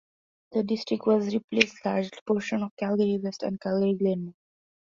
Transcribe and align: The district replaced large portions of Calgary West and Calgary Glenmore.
The 0.53 0.63
district 0.63 1.05
replaced 1.05 1.85
large 1.85 2.09
portions 2.25 2.63
of 2.63 2.75
Calgary 2.75 3.19
West 3.21 3.43
and 3.43 3.61
Calgary 3.61 3.93
Glenmore. 3.93 4.33